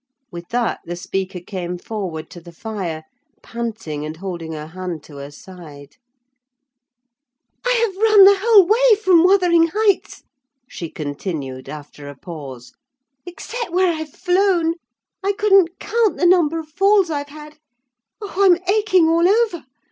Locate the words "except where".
13.27-13.93